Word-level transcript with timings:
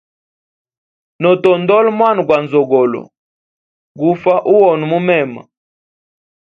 Notondola 1.21 1.89
mwana 1.97 2.21
gwa 2.27 2.37
nzogolo 2.43 3.01
gufa 3.99 4.33
uhona 4.53 4.85
mumema. 4.91 5.41